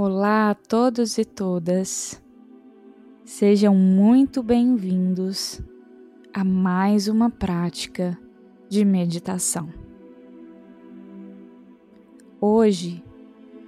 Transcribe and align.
Olá 0.00 0.50
a 0.50 0.54
todos 0.54 1.18
e 1.18 1.24
todas, 1.24 2.22
sejam 3.24 3.74
muito 3.74 4.44
bem-vindos 4.44 5.60
a 6.32 6.44
mais 6.44 7.08
uma 7.08 7.28
prática 7.28 8.16
de 8.68 8.84
meditação. 8.84 9.68
Hoje 12.40 13.02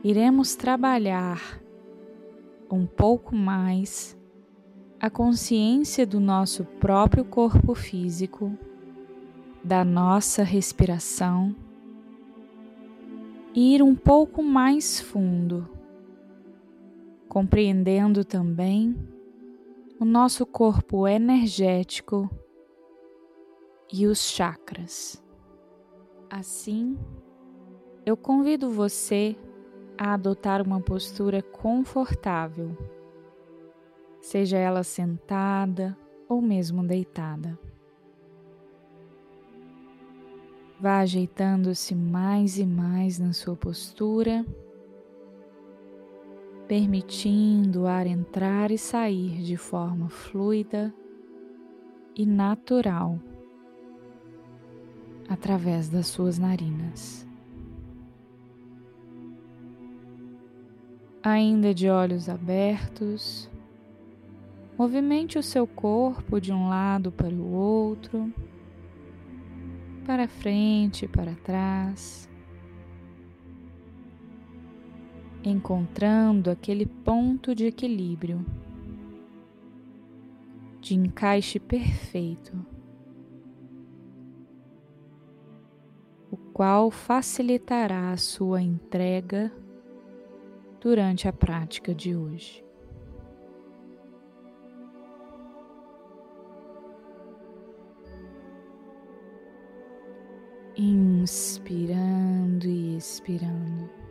iremos 0.04 0.54
trabalhar 0.54 1.60
um 2.70 2.86
pouco 2.86 3.34
mais 3.34 4.16
a 5.00 5.10
consciência 5.10 6.06
do 6.06 6.20
nosso 6.20 6.64
próprio 6.64 7.24
corpo 7.24 7.74
físico, 7.74 8.56
da 9.64 9.84
nossa 9.84 10.44
respiração 10.44 11.56
e 13.52 13.74
ir 13.74 13.82
um 13.82 13.96
pouco 13.96 14.44
mais 14.44 15.00
fundo 15.00 15.79
compreendendo 17.30 18.24
também 18.24 18.92
o 20.00 20.04
nosso 20.04 20.44
corpo 20.44 21.06
energético 21.06 22.28
e 23.92 24.04
os 24.04 24.18
chakras. 24.18 25.22
Assim, 26.28 26.98
eu 28.04 28.16
convido 28.16 28.68
você 28.68 29.36
a 29.96 30.14
adotar 30.14 30.60
uma 30.60 30.80
postura 30.80 31.40
confortável, 31.40 32.76
seja 34.20 34.58
ela 34.58 34.82
sentada 34.82 35.96
ou 36.28 36.42
mesmo 36.42 36.84
deitada. 36.84 37.56
Vá 40.80 40.98
ajeitando-se 40.98 41.94
mais 41.94 42.58
e 42.58 42.66
mais 42.66 43.20
na 43.20 43.32
sua 43.32 43.54
postura 43.54 44.44
permitindo 46.70 47.80
o 47.80 47.86
ar 47.88 48.06
entrar 48.06 48.70
e 48.70 48.78
sair 48.78 49.42
de 49.42 49.56
forma 49.56 50.08
fluida 50.08 50.94
e 52.14 52.24
natural 52.24 53.18
através 55.28 55.88
das 55.88 56.06
suas 56.06 56.38
narinas. 56.38 57.26
Ainda 61.24 61.74
de 61.74 61.90
olhos 61.90 62.28
abertos, 62.28 63.50
movimente 64.78 65.40
o 65.40 65.42
seu 65.42 65.66
corpo 65.66 66.40
de 66.40 66.52
um 66.52 66.68
lado 66.68 67.10
para 67.10 67.34
o 67.34 67.52
outro, 67.52 68.32
para 70.06 70.28
frente 70.28 71.04
e 71.04 71.08
para 71.08 71.34
trás 71.42 72.29
encontrando 75.42 76.50
aquele 76.50 76.86
ponto 76.86 77.54
de 77.54 77.66
equilíbrio, 77.66 78.44
de 80.80 80.94
encaixe 80.94 81.58
perfeito, 81.58 82.52
o 86.30 86.36
qual 86.36 86.90
facilitará 86.90 88.12
a 88.12 88.16
sua 88.16 88.60
entrega 88.60 89.52
durante 90.80 91.26
a 91.26 91.32
prática 91.32 91.94
de 91.94 92.14
hoje. 92.14 92.64
Inspirando 100.76 102.66
e 102.66 102.96
expirando 102.96 104.09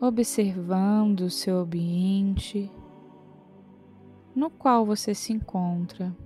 observando 0.00 1.20
o 1.20 1.30
seu 1.30 1.58
ambiente 1.58 2.72
no 4.34 4.48
qual 4.48 4.86
você 4.86 5.14
se 5.14 5.30
encontra, 5.30 6.16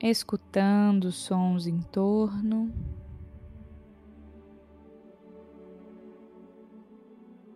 escutando 0.00 1.12
sons 1.12 1.66
em 1.66 1.80
torno. 1.80 2.72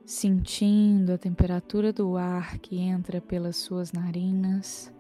Sentindo 0.05 1.13
a 1.13 1.19
temperatura 1.19 1.91
do 1.91 2.19
ar 2.19 2.59
que 2.59 2.79
entra 2.79 3.19
pelas 3.19 3.57
suas 3.57 3.93
narinas, 3.93 4.93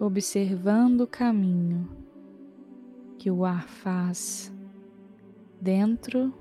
observando 0.00 1.02
o 1.02 1.06
caminho 1.06 2.05
que 3.26 3.30
o 3.32 3.44
ar 3.44 3.68
faz 3.68 4.54
dentro 5.60 6.32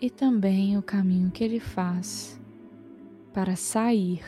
e 0.00 0.10
também 0.10 0.76
o 0.76 0.82
caminho 0.82 1.30
que 1.30 1.44
ele 1.44 1.60
faz 1.60 2.40
para 3.32 3.54
sair 3.54 4.20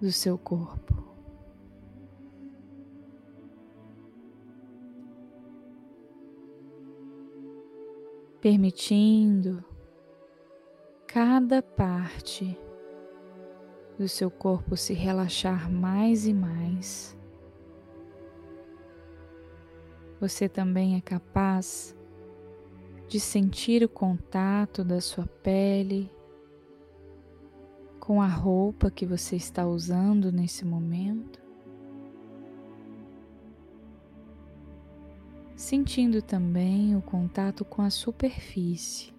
do 0.00 0.12
seu 0.12 0.38
corpo. 0.38 0.94
Permitindo 8.40 9.64
cada 11.04 11.60
parte 11.60 12.56
do 13.98 14.08
seu 14.08 14.30
corpo 14.30 14.76
se 14.76 14.94
relaxar 14.94 15.68
mais 15.68 16.28
e 16.28 16.32
mais 16.32 17.18
você 20.20 20.48
também 20.48 20.96
é 20.96 21.00
capaz 21.00 21.96
de 23.08 23.20
sentir 23.20 23.82
o 23.82 23.88
contato 23.88 24.82
da 24.82 25.00
sua 25.00 25.26
pele 25.26 26.10
com 28.00 28.20
a 28.20 28.28
roupa 28.28 28.90
que 28.90 29.06
você 29.06 29.36
está 29.36 29.66
usando 29.66 30.32
nesse 30.32 30.64
momento. 30.64 31.42
Sentindo 35.56 36.20
também 36.20 36.96
o 36.96 37.00
contato 37.00 37.64
com 37.64 37.82
a 37.82 37.90
superfície 37.90 39.14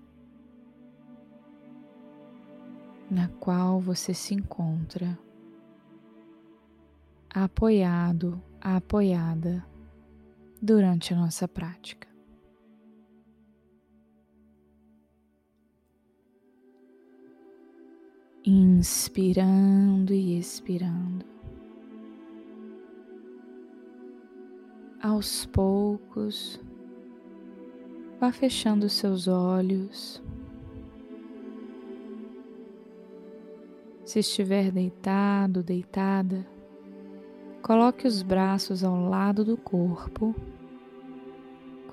na 3.10 3.30
qual 3.40 3.80
você 3.80 4.14
se 4.14 4.34
encontra, 4.34 5.18
apoiado, 7.30 8.42
apoiada 8.60 9.66
durante 10.62 11.14
a 11.14 11.18
nossa 11.18 11.48
prática. 11.48 12.08
Inspirando 18.44 20.14
e 20.14 20.38
expirando. 20.38 21.26
Aos 25.02 25.46
poucos, 25.48 26.60
vá 28.20 28.32
fechando 28.32 28.88
seus 28.90 29.28
olhos. 29.28 30.22
Se 34.04 34.20
estiver 34.20 34.72
deitado, 34.72 35.64
deitada, 35.64 36.46
Coloque 37.66 38.06
os 38.06 38.22
braços 38.22 38.84
ao 38.84 39.10
lado 39.10 39.44
do 39.44 39.58
corpo, 39.58 40.36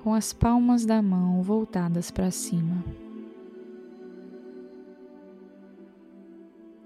com 0.03 0.13
as 0.13 0.31
palmas 0.31 0.85
da 0.85 1.01
mão 1.01 1.41
voltadas 1.41 2.11
para 2.11 2.29
cima. 2.29 2.85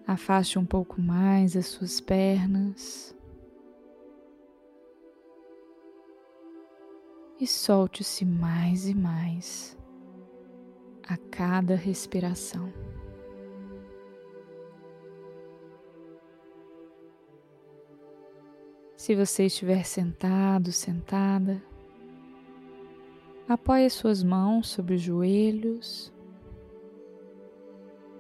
Afaste 0.08 0.58
um 0.58 0.64
pouco 0.66 1.02
mais 1.02 1.58
as 1.58 1.66
suas 1.66 2.00
pernas 2.00 3.14
e 7.42 7.46
solte-se 7.46 8.24
mais 8.24 8.88
e 8.88 8.96
mais 8.96 9.78
a 11.06 11.18
cada 11.18 11.76
respiração. 11.76 12.87
Se 19.08 19.16
você 19.16 19.46
estiver 19.46 19.86
sentado, 19.86 20.70
sentada, 20.70 21.64
apoie 23.48 23.86
as 23.86 23.94
suas 23.94 24.22
mãos 24.22 24.68
sobre 24.68 24.96
os 24.96 25.02
joelhos, 25.02 26.12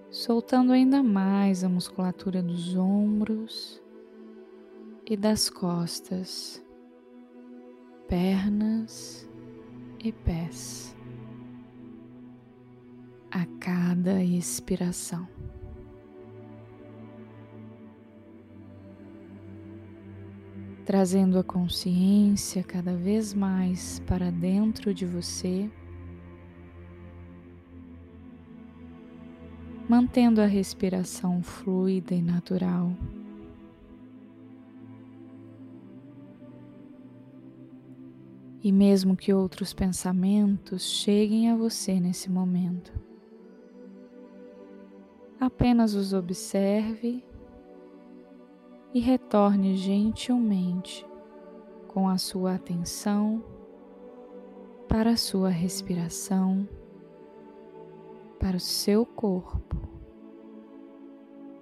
soltando 0.09 0.71
ainda 0.71 1.03
mais 1.03 1.61
a 1.65 1.67
musculatura 1.67 2.41
dos 2.41 2.73
ombros 2.77 3.83
e 5.05 5.17
das 5.17 5.49
costas, 5.49 6.63
pernas 8.07 9.27
e 10.01 10.13
pés 10.13 10.95
a 13.29 13.45
cada 13.59 14.23
expiração. 14.23 15.27
Trazendo 20.87 21.37
a 21.37 21.43
consciência 21.43 22.63
cada 22.63 22.95
vez 22.95 23.33
mais 23.33 23.99
para 24.07 24.31
dentro 24.31 24.93
de 24.93 25.05
você, 25.05 25.69
mantendo 29.89 30.39
a 30.39 30.45
respiração 30.45 31.43
fluida 31.43 32.15
e 32.15 32.21
natural. 32.21 32.95
E 38.63 38.71
mesmo 38.71 39.17
que 39.17 39.33
outros 39.33 39.73
pensamentos 39.73 40.83
cheguem 40.83 41.51
a 41.51 41.57
você 41.57 41.99
nesse 41.99 42.31
momento, 42.31 42.93
apenas 45.37 45.95
os 45.95 46.13
observe 46.13 47.26
e 48.93 48.99
retorne 48.99 49.75
gentilmente 49.75 51.05
com 51.87 52.07
a 52.07 52.17
sua 52.17 52.55
atenção 52.55 53.43
para 54.87 55.11
a 55.11 55.17
sua 55.17 55.49
respiração, 55.49 56.67
para 58.39 58.55
o 58.55 58.59
seu 58.59 59.05
corpo 59.05 59.75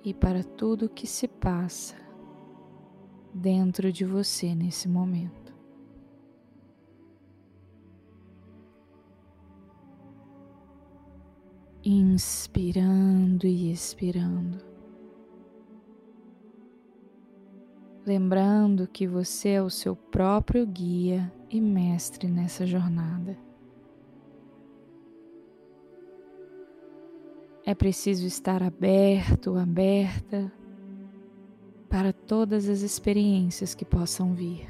e 0.04 0.13
para 0.13 0.44
tudo 0.44 0.88
que 0.88 1.07
se 1.07 1.27
passa 1.27 1.95
dentro 3.33 3.92
de 3.92 4.06
você 4.06 4.54
nesse 4.54 4.88
momento. 4.88 5.54
Inspirando 11.83 13.45
e 13.45 13.72
expirando. 13.72 14.75
Lembrando 18.05 18.87
que 18.87 19.07
você 19.07 19.49
é 19.49 19.61
o 19.61 19.69
seu 19.69 19.95
próprio 19.95 20.65
guia 20.65 21.31
e 21.49 21.59
mestre 21.59 22.29
nessa 22.29 22.65
jornada. 22.65 23.37
É 27.65 27.73
preciso 27.73 28.27
estar 28.27 28.61
aberto, 28.61 29.57
aberta 29.57 30.51
para 31.89 32.13
todas 32.13 32.69
as 32.69 32.81
experiências 32.81 33.73
que 33.73 33.83
possam 33.83 34.35
vir. 34.35 34.67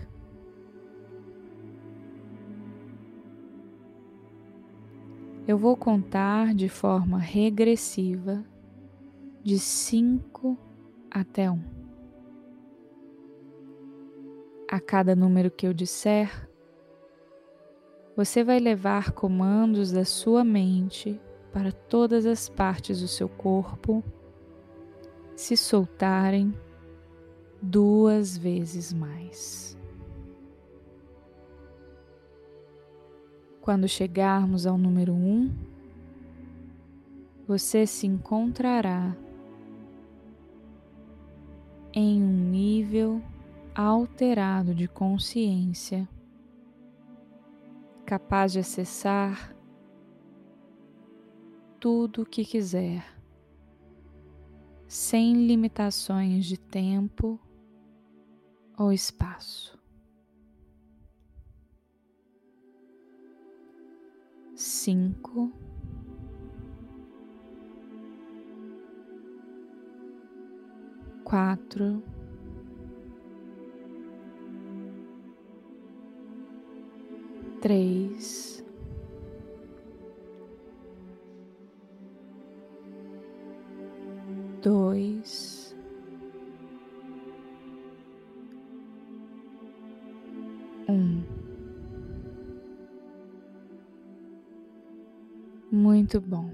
Eu 5.45 5.57
vou 5.57 5.75
contar 5.75 6.55
de 6.55 6.69
forma 6.69 7.19
regressiva 7.19 8.43
de 9.43 9.59
5 9.59 10.57
até 11.11 11.51
1. 11.51 11.53
Um. 11.53 11.74
A 14.75 14.79
cada 14.81 15.15
número 15.15 15.49
que 15.49 15.65
eu 15.65 15.73
disser, 15.73 16.49
você 18.13 18.43
vai 18.43 18.59
levar 18.59 19.13
comandos 19.13 19.89
da 19.89 20.03
sua 20.03 20.43
mente 20.43 21.17
para 21.53 21.71
todas 21.71 22.25
as 22.25 22.49
partes 22.49 22.99
do 22.99 23.07
seu 23.07 23.29
corpo 23.29 24.03
se 25.33 25.55
soltarem 25.55 26.53
duas 27.61 28.35
vezes 28.35 28.91
mais. 28.91 29.77
Quando 33.61 33.87
chegarmos 33.87 34.67
ao 34.67 34.77
número 34.77 35.13
um, 35.13 35.55
você 37.47 37.87
se 37.87 38.05
encontrará 38.05 39.15
em 41.93 42.21
um 42.21 42.49
nível 42.49 43.23
alterado 43.75 44.73
de 44.73 44.87
consciência, 44.87 46.07
capaz 48.05 48.53
de 48.53 48.59
acessar 48.59 49.53
tudo 51.77 52.21
o 52.21 52.25
que 52.25 52.45
quiser, 52.45 53.05
sem 54.87 55.45
limitações 55.45 56.45
de 56.45 56.57
tempo 56.57 57.37
ou 58.77 58.93
espaço. 58.93 59.77
Cinco. 64.55 65.51
Quatro. 71.25 72.14
Três, 77.65 78.63
dois, 84.61 85.75
um. 90.87 91.23
Muito 95.71 96.21
bom. 96.21 96.51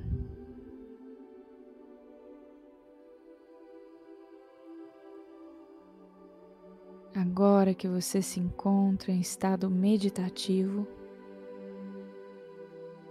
Agora 7.14 7.74
que 7.74 7.90
você 7.90 8.22
se 8.22 8.40
encontra 8.40 9.12
em 9.12 9.20
estado 9.20 9.70
meditativo, 9.70 10.88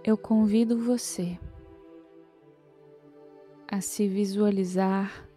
eu 0.03 0.17
convido 0.17 0.79
você 0.79 1.37
a 3.67 3.79
se 3.81 4.07
visualizar 4.07 5.29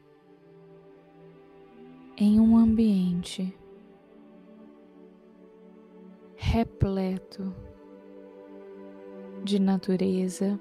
em 2.16 2.40
um 2.40 2.56
ambiente 2.56 3.54
repleto 6.34 7.54
de 9.44 9.58
natureza, 9.58 10.58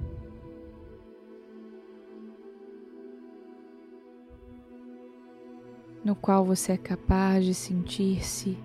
no 6.03 6.13
qual 6.13 6.43
você 6.43 6.73
é 6.73 6.77
capaz 6.77 7.45
de 7.45 7.53
sentir-se 7.53 8.57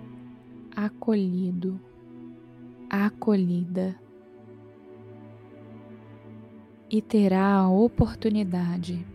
acolhido, 0.75 1.79
acolhida 2.89 3.97
e 6.89 7.01
terá 7.01 7.53
a 7.53 7.69
oportunidade 7.69 9.05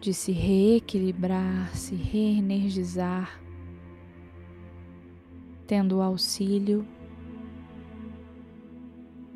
de 0.00 0.14
se 0.14 0.32
reequilibrar, 0.32 1.76
se 1.76 1.94
reenergizar, 1.94 3.40
tendo 5.66 5.96
o 5.96 6.02
auxílio 6.02 6.86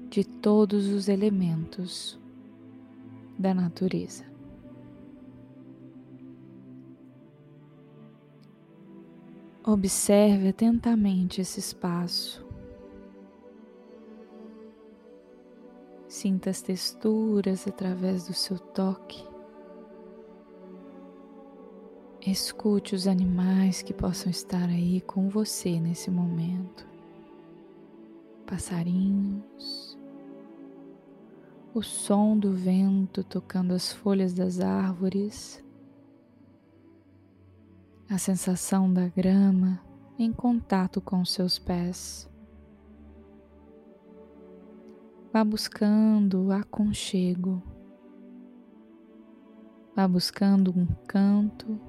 de 0.09 0.25
todos 0.25 0.87
os 0.89 1.09
elementos 1.09 2.19
da 3.39 3.53
natureza. 3.53 4.25
Observe 9.63 10.49
atentamente 10.49 11.41
esse 11.41 11.61
espaço 11.61 12.50
Sinta 16.21 16.51
as 16.51 16.61
texturas 16.61 17.67
através 17.67 18.27
do 18.27 18.35
seu 18.35 18.59
toque. 18.59 19.27
Escute 22.21 22.95
os 22.95 23.07
animais 23.07 23.81
que 23.81 23.95
possam 23.95 24.31
estar 24.31 24.69
aí 24.69 25.01
com 25.01 25.31
você 25.31 25.81
nesse 25.81 26.11
momento. 26.11 26.87
Passarinhos, 28.47 29.99
o 31.73 31.83
som 31.83 32.37
do 32.37 32.53
vento 32.53 33.25
tocando 33.25 33.73
as 33.73 33.91
folhas 33.91 34.35
das 34.35 34.61
árvores, 34.61 35.65
a 38.11 38.19
sensação 38.19 38.93
da 38.93 39.09
grama 39.09 39.81
em 40.19 40.31
contato 40.31 41.01
com 41.01 41.25
seus 41.25 41.59
pés. 41.59 42.30
Vá 45.33 45.45
buscando 45.45 46.51
aconchego. 46.51 47.63
Vá 49.95 50.09
buscando 50.09 50.77
um 50.77 50.87
canto 51.07 51.81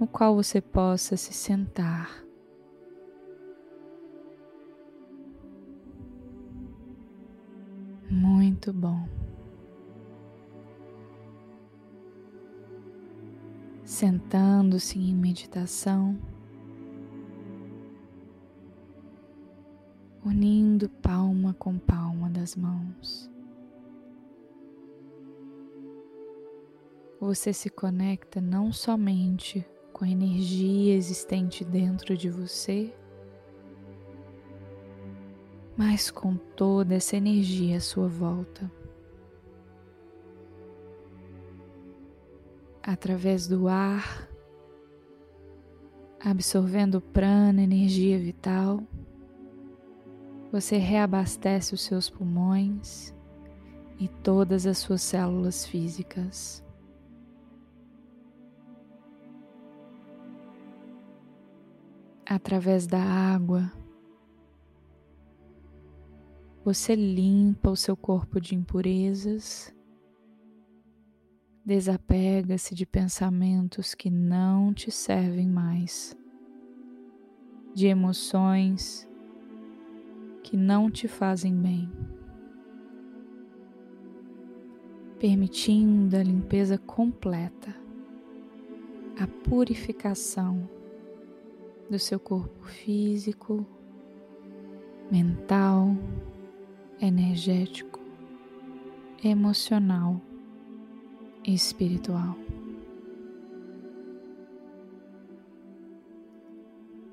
no 0.00 0.06
qual 0.08 0.34
você 0.34 0.60
possa 0.60 1.16
se 1.16 1.32
sentar. 1.32 2.24
Muito 8.10 8.72
bom. 8.72 9.08
Sentando-se 13.84 14.98
em 14.98 15.14
meditação, 15.14 16.18
unindo 20.24 20.88
palma 20.88 21.52
com 21.54 21.78
palma 21.78 22.30
das 22.30 22.56
mãos. 22.56 23.30
Você 27.20 27.52
se 27.52 27.68
conecta 27.68 28.40
não 28.40 28.72
somente 28.72 29.66
com 29.92 30.04
a 30.04 30.08
energia 30.08 30.94
existente 30.94 31.64
dentro 31.64 32.16
de 32.16 32.30
você, 32.30 32.92
mas 35.76 36.10
com 36.10 36.36
toda 36.36 36.94
essa 36.94 37.16
energia 37.16 37.76
à 37.76 37.80
sua 37.80 38.08
volta. 38.08 38.70
Através 42.82 43.46
do 43.46 43.68
ar, 43.68 44.28
absorvendo 46.20 47.00
prana, 47.00 47.62
energia 47.62 48.18
vital, 48.18 48.82
você 50.54 50.76
reabastece 50.76 51.74
os 51.74 51.80
seus 51.80 52.08
pulmões 52.08 53.12
e 53.98 54.06
todas 54.06 54.68
as 54.68 54.78
suas 54.78 55.02
células 55.02 55.66
físicas. 55.66 56.64
Através 62.24 62.86
da 62.86 63.02
água, 63.02 63.72
você 66.64 66.94
limpa 66.94 67.70
o 67.72 67.76
seu 67.76 67.96
corpo 67.96 68.40
de 68.40 68.54
impurezas, 68.54 69.74
desapega-se 71.64 72.76
de 72.76 72.86
pensamentos 72.86 73.92
que 73.92 74.08
não 74.08 74.72
te 74.72 74.92
servem 74.92 75.48
mais, 75.48 76.16
de 77.74 77.88
emoções 77.88 79.12
que 80.54 80.58
não 80.58 80.88
te 80.88 81.08
fazem 81.08 81.52
bem, 81.52 81.90
permitindo 85.18 86.16
a 86.16 86.22
limpeza 86.22 86.78
completa, 86.78 87.74
a 89.18 89.26
purificação 89.26 90.70
do 91.90 91.98
seu 91.98 92.20
corpo 92.20 92.64
físico, 92.66 93.66
mental, 95.10 95.88
energético, 97.00 97.98
emocional 99.24 100.20
e 101.42 101.52
espiritual. 101.52 102.38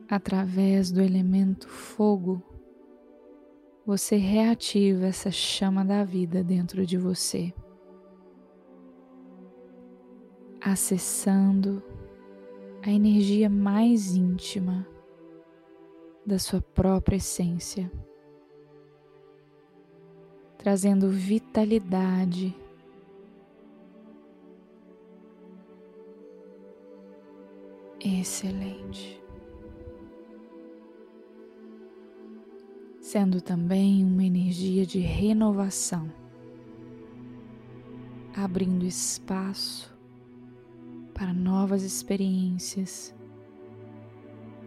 Através 0.07 0.91
do 0.91 1.01
elemento 1.01 1.67
fogo, 1.67 2.50
você 3.91 4.15
reativa 4.15 5.07
essa 5.07 5.29
chama 5.29 5.83
da 5.83 6.05
vida 6.05 6.41
dentro 6.41 6.86
de 6.86 6.98
você, 6.98 7.53
acessando 10.62 11.83
a 12.81 12.89
energia 12.89 13.50
mais 13.50 14.15
íntima 14.15 14.88
da 16.25 16.39
sua 16.39 16.62
própria 16.62 17.17
essência, 17.17 17.91
trazendo 20.57 21.10
vitalidade. 21.10 22.55
Excelente. 28.00 29.21
Sendo 33.12 33.41
também 33.41 34.06
uma 34.06 34.24
energia 34.24 34.86
de 34.86 35.00
renovação, 35.00 36.10
abrindo 38.34 38.86
espaço 38.86 39.94
para 41.13 41.34
novas 41.34 41.84
experiências 41.84 43.13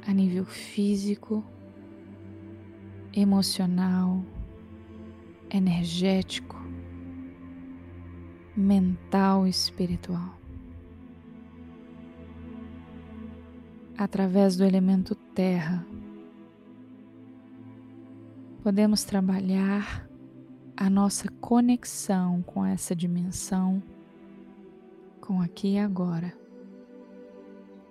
a 0.06 0.12
nível 0.12 0.44
físico, 0.44 1.42
emocional, 3.14 4.22
energético, 5.48 6.62
mental 8.54 9.46
e 9.46 9.50
espiritual. 9.50 10.38
Através 13.96 14.54
do 14.54 14.64
elemento 14.64 15.14
terra, 15.14 15.86
podemos 18.64 19.04
trabalhar 19.04 20.08
a 20.74 20.88
nossa 20.88 21.28
conexão 21.38 22.40
com 22.40 22.64
essa 22.64 22.96
dimensão, 22.96 23.82
com 25.20 25.42
aqui 25.42 25.74
e 25.74 25.78
agora, 25.78 26.32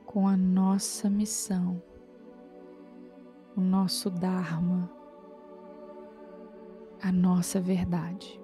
com 0.03 0.27
a 0.27 0.35
nossa 0.35 1.11
missão, 1.11 1.79
o 3.55 3.61
nosso 3.61 4.09
Dharma, 4.09 4.89
a 6.99 7.11
nossa 7.11 7.61
verdade. 7.61 8.41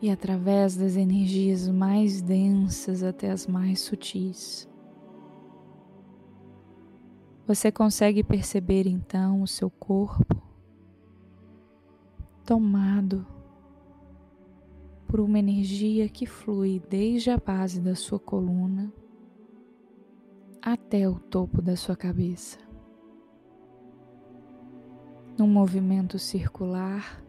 E 0.00 0.10
através 0.10 0.74
das 0.74 0.96
energias 0.96 1.68
mais 1.68 2.22
densas 2.22 3.02
até 3.02 3.30
as 3.30 3.46
mais 3.46 3.80
sutis, 3.80 4.69
você 7.52 7.72
consegue 7.72 8.22
perceber 8.22 8.86
então 8.86 9.42
o 9.42 9.46
seu 9.46 9.68
corpo 9.68 10.40
tomado 12.46 13.26
por 15.08 15.18
uma 15.18 15.36
energia 15.36 16.08
que 16.08 16.26
flui 16.26 16.80
desde 16.88 17.28
a 17.28 17.36
base 17.36 17.80
da 17.80 17.96
sua 17.96 18.20
coluna 18.20 18.92
até 20.62 21.08
o 21.08 21.18
topo 21.18 21.60
da 21.60 21.74
sua 21.74 21.96
cabeça. 21.96 22.56
Num 25.36 25.48
movimento 25.48 26.20
circular, 26.20 27.20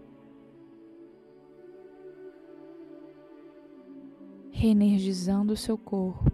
reenergizando 4.52 5.54
o 5.54 5.58
seu 5.58 5.80
corpo 5.80 6.31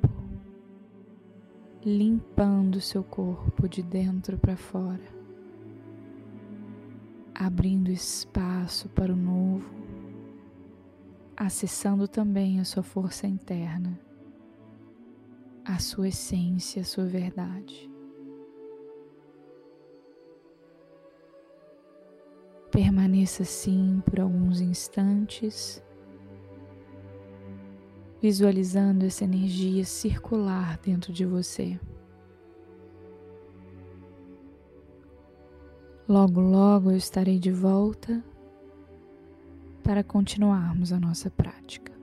limpando 1.87 2.81
seu 2.81 3.01
corpo 3.01 3.65
de 3.65 3.81
dentro 3.81 4.37
para 4.37 4.57
fora, 4.57 5.07
abrindo 7.33 7.89
espaço 7.89 8.89
para 8.89 9.13
o 9.13 9.15
novo, 9.15 9.71
acessando 11.37 12.05
também 12.05 12.59
a 12.59 12.65
sua 12.65 12.83
força 12.83 13.25
interna, 13.25 13.97
a 15.63 15.79
sua 15.79 16.09
essência, 16.09 16.81
a 16.81 16.85
sua 16.85 17.05
verdade. 17.05 17.89
Permaneça 22.69 23.43
assim 23.43 24.03
por 24.05 24.19
alguns 24.19 24.59
instantes 24.59 25.81
visualizando 28.27 29.05
essa 29.05 29.23
energia 29.23 29.85
circular 29.85 30.77
dentro 30.79 31.13
de 31.13 31.25
você. 31.25 31.79
Logo, 36.09 36.41
logo 36.41 36.91
eu 36.91 36.97
estarei 36.97 37.39
de 37.39 37.53
volta 37.53 38.21
para 39.81 40.03
continuarmos 40.03 40.91
a 40.91 40.99
nossa 40.99 41.29
prática. 41.31 41.96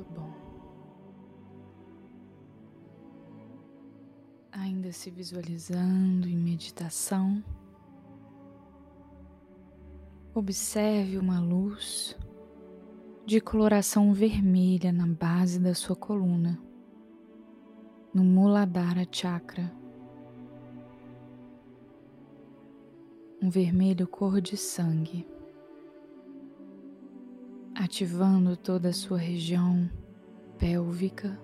Muito 0.00 0.12
bom. 0.12 0.30
Ainda 4.50 4.92
se 4.92 5.10
visualizando 5.10 6.26
em 6.26 6.36
meditação, 6.36 7.44
observe 10.34 11.18
uma 11.18 11.38
luz 11.38 12.16
de 13.26 13.40
coloração 13.40 14.12
vermelha 14.14 14.90
na 14.90 15.06
base 15.06 15.60
da 15.60 15.74
sua 15.74 15.94
coluna, 15.94 16.58
no 18.14 18.24
Muladhara 18.24 19.06
Chakra. 19.10 19.70
Um 23.42 23.50
vermelho 23.50 24.08
cor 24.08 24.40
de 24.40 24.56
sangue 24.56 25.26
ativando 27.80 28.58
toda 28.58 28.90
a 28.90 28.92
sua 28.92 29.16
região 29.16 29.90
pélvica. 30.58 31.40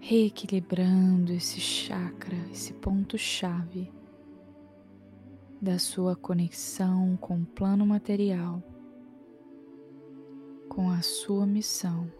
Reequilibrando 0.00 1.32
esse 1.32 1.60
chakra, 1.60 2.36
esse 2.50 2.72
ponto-chave 2.74 3.92
da 5.62 5.78
sua 5.78 6.16
conexão 6.16 7.16
com 7.16 7.42
o 7.42 7.46
plano 7.46 7.86
material, 7.86 8.60
com 10.68 10.90
a 10.90 11.02
sua 11.02 11.46
missão. 11.46 12.12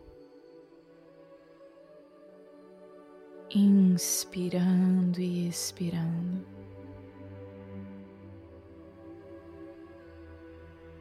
Inspirando 3.51 5.20
e 5.20 5.49
expirando. 5.49 6.54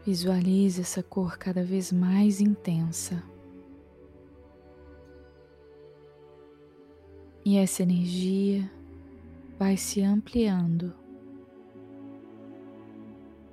Visualize 0.05 0.81
essa 0.81 1.01
cor 1.01 1.37
cada 1.37 1.63
vez 1.63 1.89
mais 1.93 2.41
intensa. 2.41 3.23
E 7.45 7.57
essa 7.57 7.83
energia 7.83 8.69
vai 9.57 9.77
se 9.77 10.01
ampliando, 10.01 10.93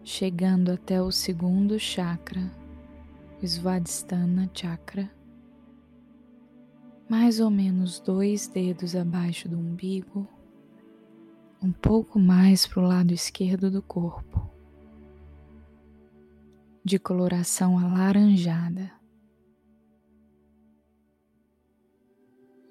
chegando 0.03 0.73
até 0.73 1.01
o 1.01 1.13
segundo 1.13 1.79
chakra, 1.79 2.51
o 3.41 3.47
Svadhisthana 3.47 4.51
Chakra, 4.53 5.09
mais 7.09 7.39
ou 7.39 7.49
menos 7.49 8.01
dois 8.01 8.49
dedos 8.49 8.97
abaixo 8.97 9.49
do 9.49 9.57
umbigo, 9.57 10.27
um 11.63 11.71
pouco 11.71 12.19
mais 12.19 12.67
para 12.67 12.81
o 12.83 12.87
lado 12.87 13.13
esquerdo 13.13 13.71
do 13.71 13.83
corpo 13.83 14.50
de 16.85 16.99
coloração 16.99 17.79
alaranjada. 17.79 18.91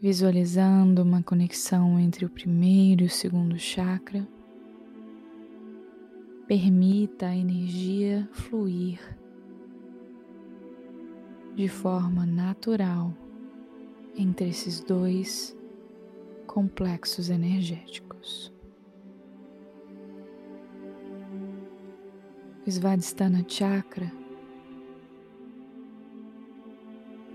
Visualizando 0.02 1.04
uma 1.04 1.22
conexão 1.22 2.00
entre 2.00 2.26
o 2.26 2.30
primeiro 2.30 3.04
e 3.04 3.06
o 3.06 3.10
segundo 3.10 3.60
chakra, 3.60 4.28
permita 6.48 7.28
a 7.28 7.36
energia 7.36 8.28
fluir 8.32 9.00
de 11.56 11.68
forma 11.68 12.26
natural 12.26 13.14
entre 14.16 14.50
esses 14.50 14.80
dois 14.80 15.56
complexos 16.48 17.30
energéticos. 17.30 18.52
Svadhisthana 22.70 23.44
Chakra 23.48 24.12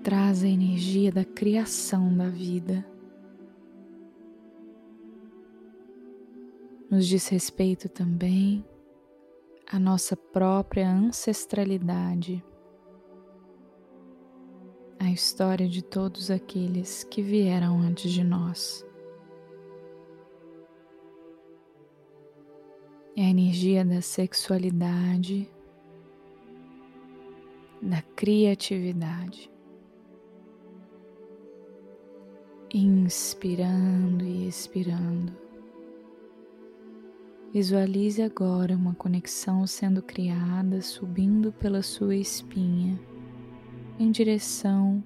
traz 0.05 0.45
a 0.45 0.49
energia 0.49 1.11
da 1.11 1.25
criação 1.25 2.15
da 2.15 2.29
vida. 2.29 2.87
Nos 6.91 7.07
diz 7.07 7.27
respeito 7.29 7.89
também 7.89 8.65
à 9.67 9.79
nossa 9.79 10.15
própria 10.15 10.89
ancestralidade, 10.89 12.45
a 15.01 15.11
história 15.11 15.69
de 15.69 15.83
todos 15.83 16.31
aqueles 16.31 17.03
que 17.03 17.23
vieram 17.23 17.81
antes 17.81 18.13
de 18.13 18.23
nós. 18.23 18.87
É 23.17 23.23
a 23.23 23.31
energia 23.31 23.85
da 23.85 24.01
sexualidade, 24.01 25.49
da 27.81 28.03
criatividade. 28.17 29.51
Inspirando 32.73 34.25
e 34.25 34.49
expirando. 34.49 35.33
Visualize 37.53 38.21
agora 38.21 38.75
uma 38.75 38.97
conexão 38.97 39.65
sendo 39.65 40.03
criada, 40.03 40.81
subindo 40.81 41.53
pela 41.53 41.83
sua 41.83 42.17
espinha 42.17 42.99
em 43.97 44.11
direção 44.11 45.05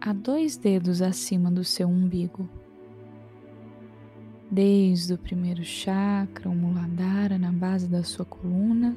a 0.00 0.12
dois 0.12 0.56
dedos 0.56 1.02
acima 1.02 1.50
do 1.50 1.64
seu 1.64 1.88
umbigo 1.88 2.48
desde 4.50 5.14
o 5.14 5.18
primeiro 5.18 5.62
chakra, 5.62 6.48
o 6.48 6.54
Muladhara, 6.54 7.38
na 7.38 7.52
base 7.52 7.86
da 7.86 8.02
sua 8.02 8.24
coluna, 8.24 8.96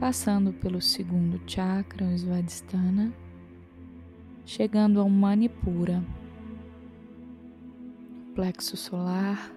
passando 0.00 0.52
pelo 0.52 0.80
segundo 0.80 1.38
chakra, 1.46 2.06
o 2.06 2.18
Svadhisthana, 2.18 3.12
chegando 4.46 4.98
ao 4.98 5.08
Manipura, 5.10 6.02
plexo 8.34 8.76
solar 8.76 9.52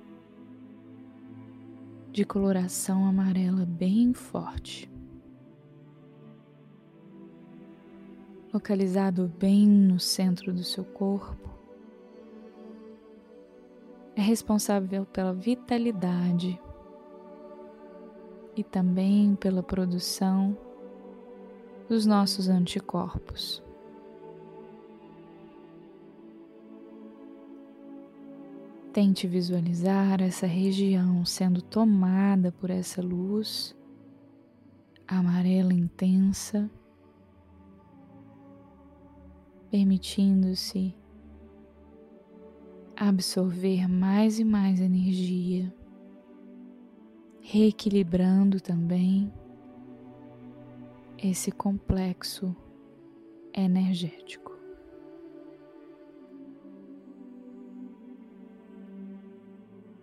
de 2.12 2.26
coloração 2.26 3.06
amarela 3.06 3.66
bem 3.66 4.14
forte. 4.14 4.92
Localizado 8.54 9.32
bem 9.38 9.68
no 9.68 10.00
centro 10.00 10.54
do 10.54 10.64
seu 10.64 10.84
corpo, 10.84 11.55
é 14.16 14.22
responsável 14.22 15.06
pela 15.06 15.34
vitalidade 15.34 16.60
e 18.56 18.64
também 18.64 19.36
pela 19.36 19.62
produção 19.62 20.58
dos 21.90 22.06
nossos 22.06 22.48
anticorpos. 22.48 23.62
Tente 28.94 29.28
visualizar 29.28 30.22
essa 30.22 30.48
região 30.48 31.26
sendo 31.26 31.62
tomada 31.62 32.52
por 32.54 32.70
essa 32.70 33.02
luz 33.02 33.76
amarela 35.06 35.74
intensa, 35.74 36.72
permitindo-se 39.70 40.96
absorver 42.98 43.88
mais 43.90 44.40
e 44.40 44.44
mais 44.44 44.80
energia, 44.80 45.74
reequilibrando 47.42 48.62
também 48.62 49.32
esse 51.18 51.52
complexo 51.52 52.56
energético. 53.54 54.54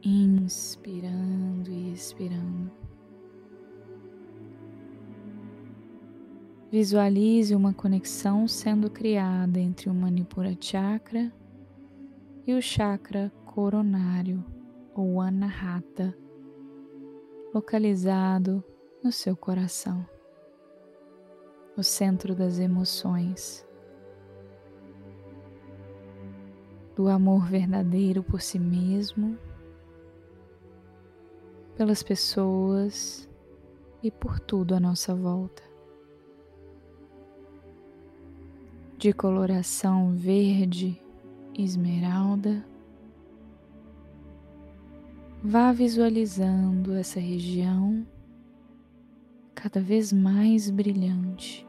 Inspirando 0.04 1.70
e 1.70 1.92
expirando. 1.92 2.72
Visualize 6.70 7.54
uma 7.54 7.72
conexão 7.72 8.48
sendo 8.48 8.90
criada 8.90 9.60
entre 9.60 9.88
o 9.88 9.94
Manipura 9.94 10.56
Chakra 10.58 11.32
e 12.46 12.54
o 12.54 12.60
chakra 12.60 13.32
coronário 13.44 14.44
ou 14.94 15.20
anahata, 15.20 16.16
localizado 17.54 18.64
no 19.02 19.12
seu 19.12 19.36
coração, 19.36 20.06
o 21.76 21.82
centro 21.82 22.34
das 22.34 22.58
emoções, 22.58 23.66
do 26.96 27.08
amor 27.08 27.46
verdadeiro 27.46 28.22
por 28.22 28.40
si 28.40 28.58
mesmo, 28.58 29.38
pelas 31.76 32.02
pessoas 32.02 33.28
e 34.02 34.10
por 34.10 34.40
tudo 34.40 34.74
à 34.74 34.80
nossa 34.80 35.14
volta. 35.14 35.62
De 38.98 39.12
coloração 39.12 40.14
verde 40.14 41.02
esmeralda, 41.56 42.64
vá 45.42 45.72
visualizando 45.72 46.94
essa 46.94 47.18
região 47.18 48.06
cada 49.54 49.80
vez 49.80 50.12
mais 50.12 50.70
brilhante, 50.70 51.66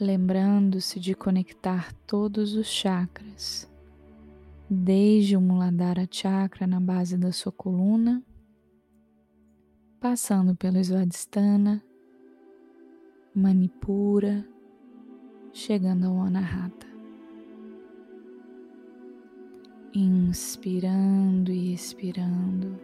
lembrando-se 0.00 0.98
de 0.98 1.14
conectar 1.14 1.92
todos 2.06 2.54
os 2.54 2.66
chakras, 2.66 3.70
desde 4.68 5.36
o 5.36 5.40
Muladhara 5.40 6.08
Chakra 6.10 6.66
na 6.66 6.80
base 6.80 7.16
da 7.16 7.30
sua 7.30 7.52
coluna, 7.52 8.22
passando 10.00 10.56
pelo 10.56 10.78
Svadhisthana, 10.78 11.82
Manipura, 13.34 14.44
chegando 15.52 16.06
ao 16.06 16.20
Anahata. 16.20 16.95
Inspirando 19.98 21.50
e 21.50 21.72
expirando. 21.72 22.78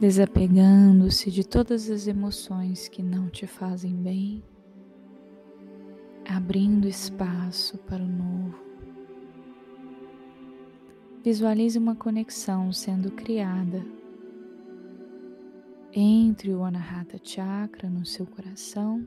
Desapegando-se 0.00 1.30
de 1.30 1.46
todas 1.46 1.88
as 1.88 2.08
emoções 2.08 2.88
que 2.88 3.00
não 3.00 3.28
te 3.28 3.46
fazem 3.46 3.94
bem, 3.94 4.42
abrindo 6.28 6.88
espaço 6.88 7.78
para 7.78 8.02
o 8.02 8.08
novo. 8.08 8.58
Visualize 11.22 11.78
uma 11.78 11.94
conexão 11.94 12.72
sendo 12.72 13.12
criada 13.12 13.86
entre 15.92 16.52
o 16.52 16.64
Anahata 16.64 17.20
Chakra 17.22 17.88
no 17.88 18.04
seu 18.04 18.26
coração 18.26 19.06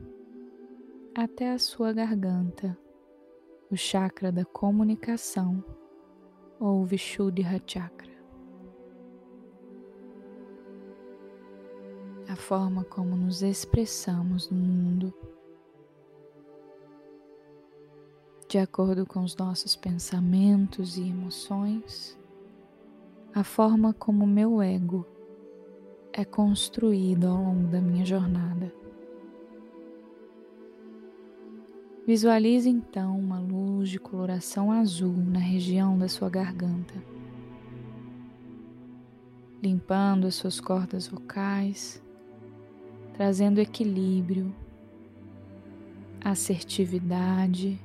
até 1.13 1.51
a 1.51 1.59
sua 1.59 1.91
garganta 1.91 2.77
o 3.73 3.77
chakra 3.77 4.31
da 4.31 4.45
comunicação 4.45 5.65
ou 6.59 6.85
Vishuddha 6.85 7.59
Chakra. 7.65 8.13
A 12.29 12.35
forma 12.35 12.83
como 12.83 13.15
nos 13.15 13.41
expressamos 13.41 14.47
no 14.51 14.59
mundo, 14.59 15.11
de 18.47 18.59
acordo 18.59 19.07
com 19.07 19.23
os 19.23 19.35
nossos 19.35 19.75
pensamentos 19.75 20.95
e 20.95 21.09
emoções, 21.09 22.15
a 23.33 23.43
forma 23.43 23.91
como 23.91 24.27
meu 24.27 24.61
ego 24.61 25.03
é 26.13 26.23
construído 26.23 27.25
ao 27.25 27.37
longo 27.37 27.67
da 27.69 27.81
minha 27.81 28.05
jornada. 28.05 28.82
Visualize 32.05 32.69
então 32.69 33.17
uma 33.17 33.39
luz 33.39 33.89
de 33.89 33.97
coloração 33.97 34.73
azul 34.73 35.15
na 35.15 35.39
região 35.39 35.97
da 35.97 36.09
sua 36.09 36.29
garganta, 36.29 36.93
limpando 39.61 40.27
as 40.27 40.35
suas 40.35 40.59
cordas 40.59 41.07
vocais, 41.07 42.03
trazendo 43.13 43.61
equilíbrio, 43.61 44.53
assertividade, 46.19 47.79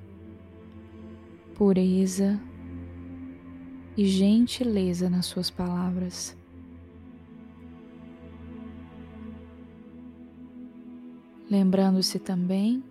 pureza 1.54 2.40
e 3.96 4.04
gentileza 4.04 5.08
nas 5.08 5.26
suas 5.26 5.48
palavras. 5.48 6.36
Lembrando-se 11.48 12.18
também 12.18 12.82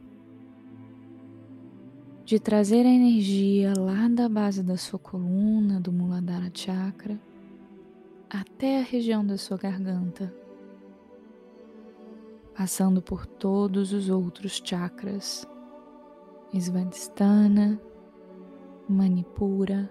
de 2.27 2.41
trazer 2.41 2.85
a 2.85 2.89
energia 2.89 3.71
lá 3.77 4.09
da 4.09 4.27
base 4.27 4.61
da 4.61 4.75
sua 4.75 4.99
coluna, 4.99 5.79
do 5.79 5.93
Muladhara 5.93 6.51
Chakra, 6.53 7.17
até 8.29 8.79
a 8.79 8.83
região 8.83 9.25
da 9.25 9.37
sua 9.37 9.55
garganta, 9.55 10.35
passando 12.53 13.01
por 13.01 13.25
todos 13.25 13.93
os 13.93 14.09
outros 14.09 14.61
chakras, 14.61 15.47
Svadhisthana, 16.53 17.79
Manipura, 18.89 19.89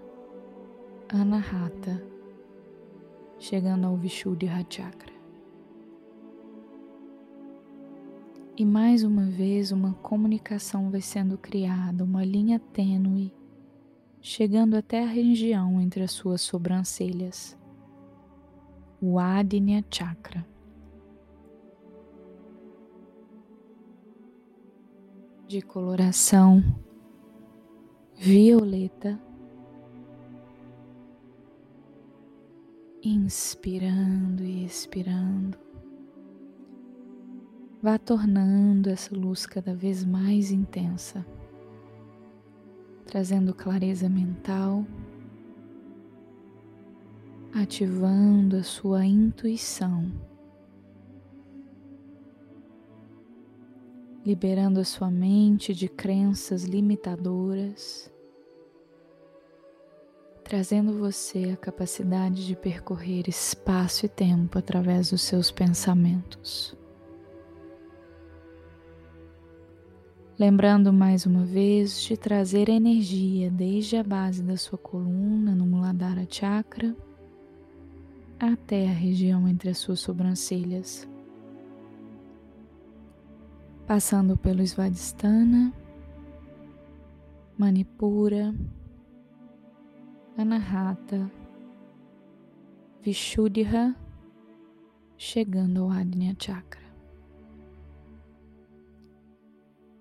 Anahata, 1.09 2.05
chegando 3.39 3.87
ao 3.87 3.97
Vishuddha 3.97 4.63
Chakra. 4.69 5.16
E 8.59 8.65
mais 8.65 9.03
uma 9.03 9.21
vez 9.21 9.71
uma 9.71 9.93
comunicação 9.93 10.89
vai 10.89 10.99
sendo 10.99 11.37
criada, 11.37 12.03
uma 12.03 12.25
linha 12.25 12.57
tênue, 12.57 13.31
chegando 14.19 14.75
até 14.75 15.03
a 15.03 15.07
região 15.07 15.79
entre 15.79 16.01
as 16.01 16.09
suas 16.09 16.41
sobrancelhas, 16.41 17.55
o 18.99 19.19
Adnya 19.19 19.85
Chakra. 19.91 20.43
De 25.47 25.61
coloração 25.61 26.63
violeta, 28.15 29.21
inspirando 33.03 34.43
e 34.43 34.65
expirando 34.65 35.66
vá 37.81 37.97
tornando 37.97 38.89
essa 38.89 39.15
luz 39.15 39.45
cada 39.45 39.75
vez 39.75 40.03
mais 40.03 40.51
intensa, 40.51 41.25
trazendo 43.05 43.53
clareza 43.53 44.09
mental, 44.09 44.85
ativando 47.53 48.57
a 48.57 48.63
sua 48.63 49.05
intuição, 49.05 50.11
liberando 54.25 54.79
a 54.79 54.83
sua 54.83 55.09
mente 55.09 55.73
de 55.73 55.87
crenças 55.87 56.63
limitadoras, 56.63 58.11
trazendo 60.43 60.97
você 60.97 61.51
a 61.53 61.57
capacidade 61.57 62.45
de 62.45 62.55
percorrer 62.55 63.29
espaço 63.29 64.05
e 64.05 64.09
tempo 64.09 64.57
através 64.57 65.11
dos 65.11 65.21
seus 65.21 65.51
pensamentos. 65.51 66.75
Lembrando 70.39 70.93
mais 70.93 71.25
uma 71.25 71.43
vez 71.43 71.99
de 71.99 72.15
trazer 72.15 72.69
energia 72.69 73.49
desde 73.49 73.97
a 73.97 74.03
base 74.03 74.43
da 74.43 74.55
sua 74.55 74.77
coluna 74.77 75.55
no 75.55 75.65
Muladhara 75.65 76.27
Chakra 76.29 76.95
até 78.39 78.87
a 78.87 78.93
região 78.93 79.47
entre 79.47 79.71
as 79.71 79.79
suas 79.79 79.99
sobrancelhas, 79.99 81.09
passando 83.87 84.37
pelo 84.37 84.61
Svadhisthana, 84.61 85.73
Manipura, 87.57 88.53
Anahata, 90.37 91.31
Vishuddha, 93.01 93.95
chegando 95.17 95.81
ao 95.81 95.89
Adnya 95.89 96.35
Chakra. 96.39 96.86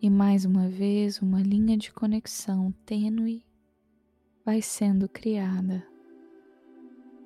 E 0.01 0.11
mais 0.11 0.45
uma 0.45 0.69
vez, 0.69 1.23
uma 1.23 1.41
linha 1.41 1.75
de 1.75 1.91
conexão 1.91 2.71
tênue 2.85 3.43
vai 4.45 4.61
sendo 4.61 5.09
criada 5.09 5.83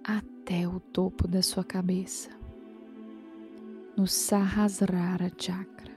até 0.04 0.68
o 0.68 0.78
topo 0.78 1.26
da 1.26 1.42
sua 1.42 1.64
cabeça, 1.64 2.30
no 3.96 4.06
Sahasrara 4.06 5.32
Chakra, 5.36 5.92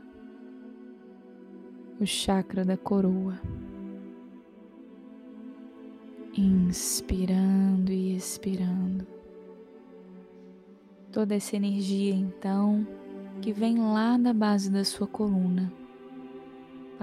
o 2.02 2.06
chakra 2.08 2.66
da 2.66 2.76
coroa. 2.76 3.40
Inspirando 6.36 7.92
e 7.92 8.16
expirando. 8.16 9.06
Toda 11.12 11.36
essa 11.36 11.56
energia, 11.56 12.16
então, 12.16 12.88
que 13.44 13.54
vem 13.54 13.78
lá 13.78 14.18
da 14.18 14.34
base 14.34 14.72
da 14.72 14.84
sua 14.84 15.06
coluna 15.06 15.72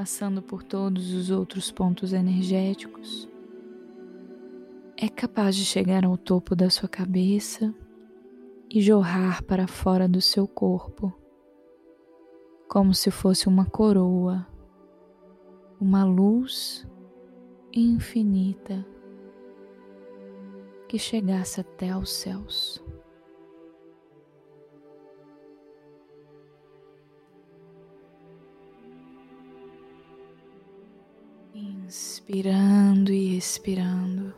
passando 0.01 0.41
por 0.41 0.63
todos 0.63 1.13
os 1.13 1.31
outros 1.31 1.71
pontos 1.71 2.15
energéticos, 2.15 3.29
é 4.97 5.11
capaz 5.11 5.55
de 5.55 5.63
chegar 5.63 6.07
ao 6.07 6.17
topo 6.17 6.57
da 6.57 6.71
sua 6.71 6.89
cabeça 6.89 7.75
e 8.71 8.81
jorrar 8.81 9.45
para 9.45 9.67
fora 9.67 10.09
do 10.09 10.19
seu 10.19 10.49
corpo, 10.49 11.13
como 12.67 12.95
se 12.95 13.11
fosse 13.11 13.47
uma 13.47 13.67
coroa, 13.67 14.47
uma 15.79 16.03
luz 16.03 16.89
infinita 17.71 18.83
que 20.89 20.99
chegasse 20.99 21.61
até 21.61 21.91
aos 21.91 22.11
céus. 22.11 22.83
Inspirando 31.91 33.13
e 33.13 33.37
expirando. 33.37 34.33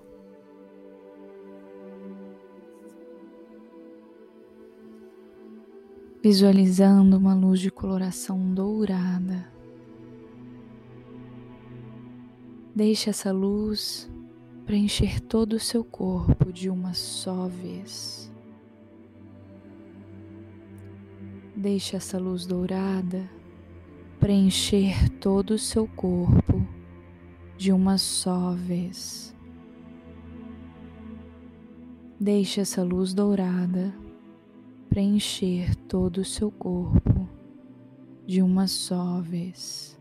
visualizando 6.25 7.19
uma 7.19 7.35
luz 7.35 7.59
de 7.59 7.69
coloração 7.69 8.55
dourada. 8.55 9.53
Deixe 12.73 13.11
essa 13.11 13.33
luz 13.33 14.09
preencher 14.65 15.21
todo 15.21 15.55
o 15.55 15.61
seu 15.61 15.83
corpo 15.83 16.53
de 16.53 16.71
uma 16.71 16.95
só 16.95 17.49
vez. 17.49 18.31
Deixe 21.57 21.97
essa 21.97 22.19
luz 22.19 22.47
dourada 22.47 23.29
preencher 24.21 25.11
todo 25.19 25.55
o 25.55 25.59
seu 25.59 25.89
corpo 25.89 26.82
de 27.63 27.71
uma 27.71 27.97
só 27.97 28.55
vez. 28.55 29.33
Deixe 32.19 32.61
essa 32.61 32.83
luz 32.83 33.15
dourada 33.15 33.95
preencher 34.89 35.77
todo 35.87 36.23
o 36.23 36.25
seu 36.25 36.51
corpo 36.51 37.29
de 38.27 38.43
uma 38.43 38.67
só 38.67 39.21
vez. 39.21 39.97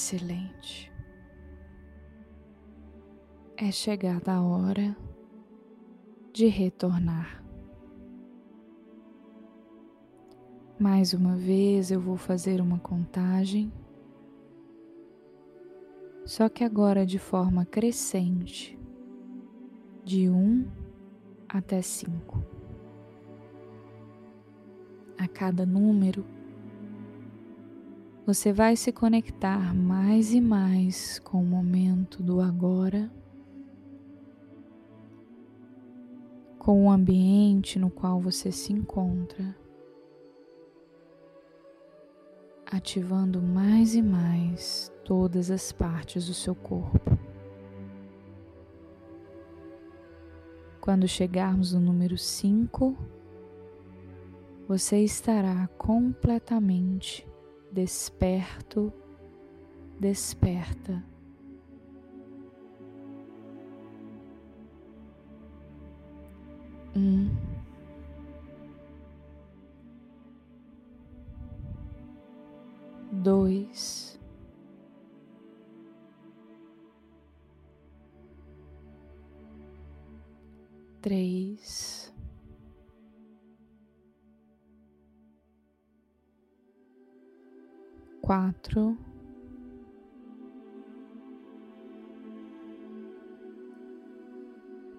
Excelente. 0.00 0.92
É 3.56 3.72
chegada 3.72 4.32
a 4.32 4.40
hora 4.40 4.96
de 6.32 6.46
retornar. 6.46 7.42
Mais 10.78 11.12
uma 11.12 11.34
vez 11.34 11.90
eu 11.90 12.00
vou 12.00 12.16
fazer 12.16 12.60
uma 12.60 12.78
contagem, 12.78 13.72
só 16.24 16.48
que 16.48 16.62
agora 16.62 17.04
de 17.04 17.18
forma 17.18 17.66
crescente, 17.66 18.78
de 20.04 20.30
1 20.30 20.32
um 20.32 20.70
até 21.48 21.82
5. 21.82 22.40
A 25.18 25.26
cada 25.26 25.66
número, 25.66 26.24
você 28.28 28.52
vai 28.52 28.76
se 28.76 28.92
conectar 28.92 29.74
mais 29.74 30.34
e 30.34 30.40
mais 30.42 31.18
com 31.20 31.40
o 31.40 31.46
momento 31.46 32.22
do 32.22 32.42
agora, 32.42 33.10
com 36.58 36.84
o 36.84 36.90
ambiente 36.90 37.78
no 37.78 37.88
qual 37.88 38.20
você 38.20 38.52
se 38.52 38.70
encontra, 38.70 39.56
ativando 42.66 43.40
mais 43.40 43.94
e 43.94 44.02
mais 44.02 44.92
todas 45.06 45.50
as 45.50 45.72
partes 45.72 46.26
do 46.26 46.34
seu 46.34 46.54
corpo. 46.54 47.18
Quando 50.82 51.08
chegarmos 51.08 51.72
no 51.72 51.80
número 51.80 52.18
5, 52.18 52.94
você 54.68 55.02
estará 55.02 55.66
completamente 55.78 57.26
desperto, 57.78 58.92
desperta. 60.00 61.00
Um, 66.96 67.30
dois, 73.12 74.18
três. 81.00 81.87
Quatro, 88.28 88.94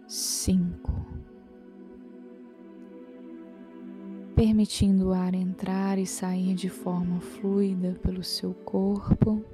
cinco, 0.08 0.92
permitindo 4.36 5.10
o 5.10 5.14
ar 5.14 5.36
entrar 5.36 6.00
e 6.00 6.08
sair 6.08 6.56
de 6.56 6.70
forma 6.70 7.22
fluida 7.22 7.94
pelo 8.02 8.24
seu 8.24 8.52
corpo, 8.52 9.46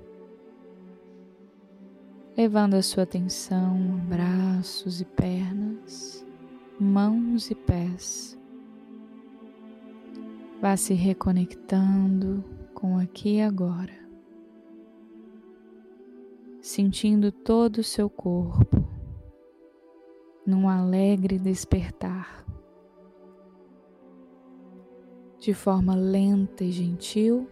levando 2.38 2.76
a 2.76 2.82
sua 2.82 3.04
atenção 3.04 3.76
a 3.96 4.06
braços 4.06 5.02
e 5.02 5.06
pernas, 5.06 6.26
mãos 6.80 7.52
e 7.52 7.56
pés. 7.56 8.40
Vá 10.62 10.78
se 10.78 10.94
reconectando 10.94 12.42
com 12.76 12.98
aqui 13.00 13.38
e 13.38 13.42
agora, 13.42 13.98
sentindo 16.62 17.32
todo 17.32 17.78
o 17.78 17.84
seu 17.84 18.10
corpo 18.10 18.84
num 20.46 20.68
alegre 20.70 21.40
despertar. 21.40 22.46
De 25.40 25.54
forma 25.54 25.96
lenta 25.96 26.64
e 26.64 26.72
gentil, 26.72 27.50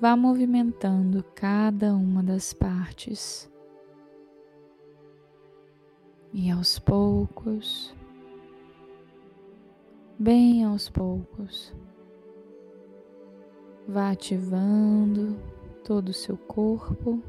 vá 0.00 0.16
movimentando 0.16 1.24
cada 1.34 1.94
uma 1.94 2.22
das 2.22 2.52
partes. 2.52 3.50
E 6.32 6.50
aos 6.50 6.78
poucos, 6.78 7.94
bem 10.18 10.64
aos 10.64 10.88
poucos, 10.88 11.74
Vá 13.92 14.12
ativando 14.12 15.36
todo 15.84 16.10
o 16.10 16.14
seu 16.14 16.36
corpo. 16.36 17.20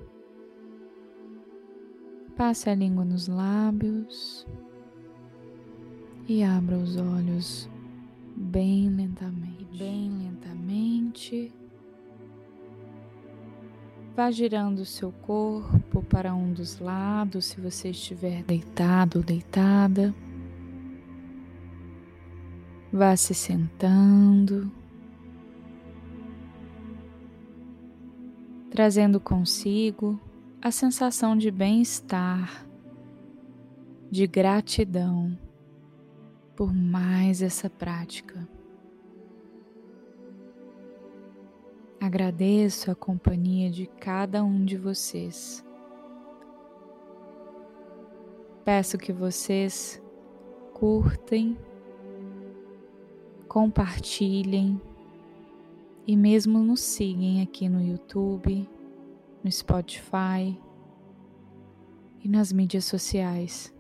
Passe 2.37 2.69
a 2.69 2.75
língua 2.75 3.03
nos 3.03 3.27
lábios 3.27 4.45
e 6.27 6.43
abra 6.43 6.77
os 6.77 6.97
olhos 6.97 7.67
bem 8.35 8.89
lentamente. 8.89 9.75
Bem 9.75 10.11
lentamente. 10.11 11.51
Vá 14.15 14.29
girando 14.29 14.79
o 14.79 14.85
seu 14.85 15.11
corpo 15.11 16.03
para 16.03 16.31
um 16.35 16.53
dos 16.53 16.77
lados, 16.77 17.45
se 17.45 17.59
você 17.59 17.89
estiver 17.89 18.43
deitado 18.43 19.17
ou 19.17 19.23
deitada. 19.23 20.13
Vá 22.93 23.15
se 23.15 23.33
sentando. 23.33 24.80
Trazendo 28.71 29.19
consigo 29.19 30.17
a 30.61 30.71
sensação 30.71 31.37
de 31.37 31.51
bem-estar, 31.51 32.65
de 34.09 34.25
gratidão 34.25 35.37
por 36.55 36.73
mais 36.73 37.41
essa 37.41 37.69
prática. 37.69 38.47
Agradeço 41.99 42.89
a 42.89 42.95
companhia 42.95 43.69
de 43.69 43.87
cada 43.87 44.41
um 44.41 44.63
de 44.63 44.77
vocês. 44.77 45.65
Peço 48.63 48.97
que 48.97 49.11
vocês 49.11 50.01
curtem, 50.73 51.57
compartilhem 53.49 54.79
e 56.05 56.15
mesmo 56.15 56.59
nos 56.59 56.81
sigam 56.81 57.41
aqui 57.41 57.69
no 57.69 57.81
YouTube, 57.81 58.69
no 59.43 59.51
Spotify 59.51 60.59
e 62.19 62.27
nas 62.27 62.51
mídias 62.51 62.85
sociais, 62.85 63.73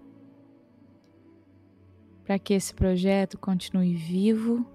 para 2.23 2.39
que 2.39 2.53
esse 2.53 2.73
projeto 2.73 3.37
continue 3.37 3.93
vivo 3.93 4.65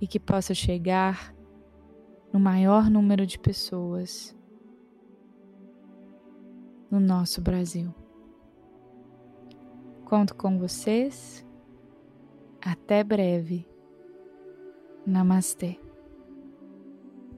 e 0.00 0.06
que 0.06 0.18
possa 0.18 0.54
chegar 0.54 1.34
no 2.32 2.40
maior 2.40 2.90
número 2.90 3.26
de 3.26 3.38
pessoas 3.38 4.36
no 6.90 7.00
nosso 7.00 7.40
Brasil. 7.40 7.94
Conto 10.04 10.34
com 10.34 10.58
vocês 10.58 11.46
Até 12.64 13.02
breve. 13.02 13.66
Namastê. 15.04 15.81